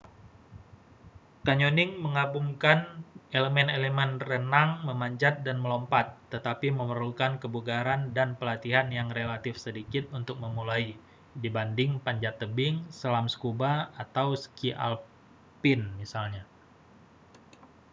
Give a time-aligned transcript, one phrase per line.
[1.47, 2.79] canyoning menggabungkan
[3.37, 10.85] elemen-elemen renang memanjat dan melompat--tetapi memerlukan kebugaran dan pelatihan yang relatif sedikit untuk memulai
[11.43, 16.43] dibanding panjat tebing selam scuba atau ski alpine misalnya